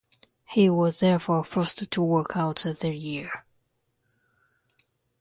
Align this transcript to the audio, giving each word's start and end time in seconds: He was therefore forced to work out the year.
He 0.45 0.67
was 0.67 0.99
therefore 1.01 1.43
forced 1.43 1.91
to 1.91 2.01
work 2.01 2.35
out 2.35 2.65
the 2.65 2.89
year. 2.91 3.45